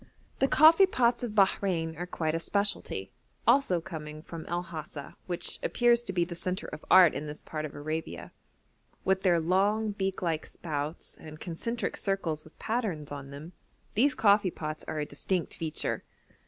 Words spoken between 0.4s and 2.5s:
coffee pots of Bahrein are quite a